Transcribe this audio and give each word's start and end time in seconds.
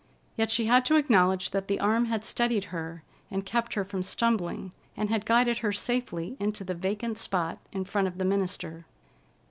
Yet 0.35 0.49
she 0.49 0.65
had 0.65 0.83
to 0.85 0.95
acknowledge 0.95 1.51
that 1.51 1.67
the 1.67 1.79
arm 1.79 2.05
had 2.05 2.25
steadied 2.25 2.65
her 2.73 3.03
and 3.29 3.45
kept 3.45 3.75
her 3.75 3.85
from 3.85 4.01
stumbling, 4.01 4.71
and 4.97 5.11
had 5.11 5.27
guided 5.27 5.59
her 5.59 5.71
safely 5.71 6.35
into 6.39 6.63
the 6.63 6.73
vacant 6.73 7.19
spot 7.19 7.59
in 7.71 7.85
front 7.85 8.07
of 8.07 8.17
the 8.17 8.25
minister. 8.25 8.87